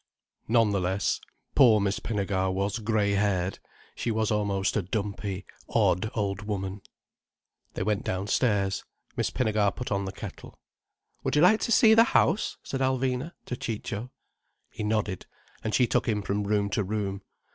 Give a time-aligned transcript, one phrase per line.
[0.47, 1.21] None the less,
[1.53, 3.59] poor Miss Pinnegar was grey haired,
[3.93, 6.81] she was almost a dumpy, odd old woman.
[7.75, 8.83] They went downstairs.
[9.15, 10.57] Miss Pinnegar put on the kettle.
[11.23, 14.09] "Would you like to see the house?" said Alvina to Ciccio.
[14.71, 15.27] He nodded.
[15.63, 17.21] And she took him from room to room.